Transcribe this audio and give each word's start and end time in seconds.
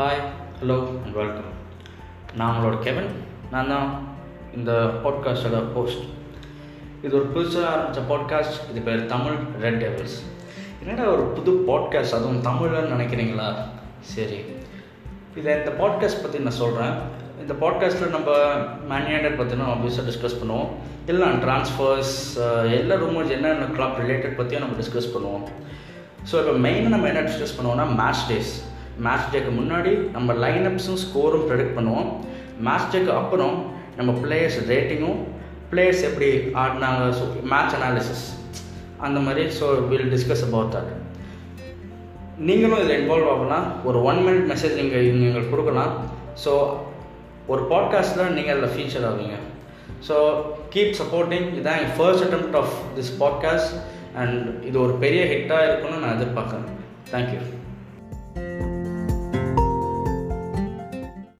Hi 0.00 0.20
hello 0.60 0.76
and 1.04 1.14
welcome 1.14 1.48
நான் 2.36 2.50
உங்களோட 2.50 2.78
கெவன் 2.78 3.08
நான் 3.50 3.68
தான் 3.68 3.88
இந்த 4.56 4.72
பாட்காஸ்டோட 5.04 5.72
ஹோஸ்ட் 5.72 6.04
இது 7.02 7.16
ஒரு 7.16 7.26
புதுசாக 7.34 7.66
ஆரம்பித்த 7.70 8.00
பாட்காஸ்ட் 8.10 8.70
இது 8.70 8.80
பேர் 8.80 9.06
தமிழ் 9.06 9.36
ரெட் 9.60 9.78
டேபிள்ஸ் 9.82 10.22
என்னடா 10.80 11.10
ஒரு 11.10 11.22
புது 11.22 11.52
பாட்காஸ்ட் 11.68 12.16
அதுவும் 12.18 12.40
தமிழ்னு 12.42 12.80
நினைக்கிறீங்களா? 12.94 13.48
சரி. 14.00 14.38
இதை 15.34 15.58
இந்த 15.58 15.72
பாட்காஸ்ட் 15.80 16.22
பற்றி 16.22 16.38
நான் 16.38 16.58
சொல்கிறேன் 16.62 16.94
இந்த 17.40 17.54
பாட்காஸ்ட்டில் 17.54 18.14
நம்ம 18.16 18.30
மேனியாண்டட் 18.94 19.38
பற்றினா 19.42 19.68
ஆப்வியஸாக 19.74 20.08
டிஸ்கஸ் 20.10 20.40
பண்ணுவோம். 20.40 20.68
எல்லாம் 21.06 21.42
ட்ரான்ஸ்ஃபர்ஸ் 21.46 22.16
எல்லா 22.78 22.94
ரூமர்ஸ் 22.94 23.30
என்னென்ன 23.30 23.70
கிளாப் 23.78 24.00
ரிலேட்டட் 24.04 24.36
பற்றியும் 24.36 24.68
நம்ம 24.68 24.82
டிஸ்கஸ் 24.82 25.12
பண்ணுவோம். 25.16 25.46
ஸோ 26.32 26.36
இப்போ 26.42 26.68
மெயினாக 26.68 26.88
நம்ம 26.88 27.06
என்ன 27.06 27.20
டிஸ்கஸ் 27.20 27.56
பண்ணுவோம்னா 27.60 27.88
மேட்ச் 28.02 28.26
டேஸ் 28.32 28.69
மேட்ச் 29.06 29.30
டேக்கு 29.32 29.50
முன்னாடி 29.60 29.92
நம்ம 30.16 30.32
லைனப்ஸும் 30.44 31.00
ஸ்கோரும் 31.04 31.46
ப்ரெடிக்ட் 31.48 31.76
பண்ணுவோம். 31.78 32.08
மேட்ச் 32.68 32.90
டேக்கு 32.94 33.12
அப்புறம் 33.20 33.54
நம்ம 33.98 34.12
பிளேயர்ஸ் 34.24 34.58
ரேட்டிங்கும் 34.72 35.18
பிளேயர்ஸ் 35.72 36.04
எப்படி 36.08 36.28
ஆடினாங்க 36.62 37.02
ஸோ 37.18 37.24
மேட்ச் 37.52 37.76
அனாலிசிஸ் 37.78 38.24
அந்த 39.06 39.18
மாதிரி 39.26 39.44
so 39.60 39.66
will 39.90 40.10
discuss 40.14 40.44
about 40.48 40.72
that 40.76 40.90
நீங்களும் 42.48 42.80
இதில் 42.82 42.98
இன்வால்வ் 43.00 43.30
ஆகலாம். 43.34 43.66
ஒரு 43.88 43.98
ஒன் 44.10 44.20
மினிட் 44.26 44.48
மெசேஜ் 44.52 44.78
நீங்கள் 44.80 45.06
எங்களுக்கு 45.28 45.54
கொடுக்கலாம். 45.54 45.92
ஸோ 46.44 46.52
ஒரு 47.52 47.62
பாட்காஸ்ட்டில் 47.72 48.34
நீங்கள் 48.36 48.54
அதில் 48.54 48.74
ஃபீச்சர் 48.74 49.06
ஆவீங்க. 49.10 49.36
ஸோ 50.08 50.16
கீப் 50.74 50.98
சப்போர்ட்டிங் 51.00 51.46
இதுதான் 51.52 51.80
என் 51.82 51.94
first 51.96 52.24
attempt 52.26 52.58
of 52.60 52.76
this 52.96 53.12
podcast 53.22 53.72
and 54.20 54.38
இது 54.68 54.76
ஒரு 54.84 54.94
பெரிய 55.04 55.22
ஹிட்டாக 55.32 55.66
இருக்கும்னு 55.68 56.02
நான் 56.04 56.16
எதிர்பார்க்குறேன். 56.18 56.68
தேங்க்யூ 57.12 57.40